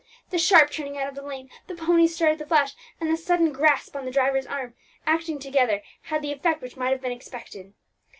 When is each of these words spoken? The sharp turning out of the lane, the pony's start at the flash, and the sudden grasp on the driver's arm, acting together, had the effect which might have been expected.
The 0.31 0.39
sharp 0.39 0.71
turning 0.71 0.97
out 0.97 1.07
of 1.07 1.13
the 1.13 1.21
lane, 1.21 1.51
the 1.67 1.75
pony's 1.75 2.15
start 2.15 2.31
at 2.31 2.37
the 2.39 2.45
flash, 2.47 2.73
and 2.99 3.07
the 3.07 3.15
sudden 3.15 3.51
grasp 3.53 3.95
on 3.95 4.03
the 4.03 4.09
driver's 4.09 4.47
arm, 4.47 4.73
acting 5.05 5.37
together, 5.37 5.83
had 6.05 6.23
the 6.23 6.31
effect 6.31 6.63
which 6.63 6.75
might 6.75 6.89
have 6.89 7.01
been 7.01 7.11
expected. 7.11 7.75